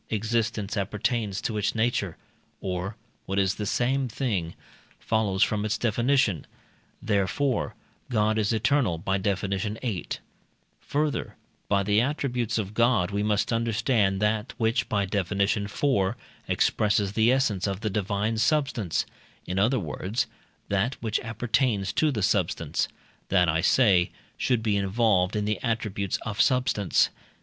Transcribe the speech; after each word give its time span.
existence 0.09 0.75
appertains 0.75 1.39
to 1.39 1.57
its 1.59 1.75
nature, 1.75 2.17
or 2.59 2.95
(what 3.27 3.37
is 3.37 3.53
the 3.53 3.67
same 3.67 4.07
thing) 4.07 4.55
follows 4.97 5.43
from 5.43 5.63
its 5.63 5.77
definition; 5.77 6.47
therefore, 7.03 7.75
God 8.09 8.39
is 8.39 8.51
eternal 8.51 8.97
(by 8.97 9.19
Def. 9.19 9.41
viii.). 9.41 10.05
Further, 10.79 11.35
by 11.69 11.83
the 11.83 12.01
attributes 12.01 12.57
of 12.57 12.73
God 12.73 13.11
we 13.11 13.21
must 13.21 13.53
understand 13.53 14.19
that 14.23 14.55
which 14.57 14.89
(by 14.89 15.05
Def. 15.05 15.31
iv.) 15.33 16.15
expresses 16.47 17.13
the 17.13 17.31
essence 17.31 17.67
of 17.67 17.81
the 17.81 17.89
divine 17.91 18.37
substance 18.39 19.05
in 19.45 19.59
other 19.59 19.79
words, 19.79 20.25
that 20.69 20.95
which 21.03 21.19
appertains 21.19 21.93
to 21.93 22.11
substance: 22.23 22.87
that, 23.29 23.47
I 23.47 23.61
say, 23.61 24.09
should 24.35 24.63
be 24.63 24.77
involved 24.77 25.35
in 25.35 25.45
the 25.45 25.59
attributes 25.61 26.17
of 26.23 26.41
substance. 26.41 27.11